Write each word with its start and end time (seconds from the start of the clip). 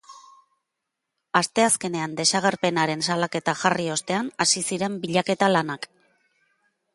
Asteazkenean 1.39 2.15
desagerpenaren 2.21 3.05
salaketa 3.09 3.55
jarri 3.65 3.85
ostean, 3.97 4.33
hasi 4.47 4.65
ziren 4.71 4.97
bilaketa 5.05 5.53
lanak. 5.55 5.89